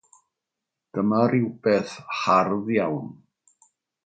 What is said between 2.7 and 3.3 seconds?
iawn!